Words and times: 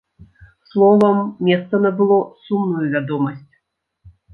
Словам, 0.69 1.21
месца 1.49 1.83
набыло 1.85 2.19
сумную 2.49 2.87
вядомасць. 2.99 3.53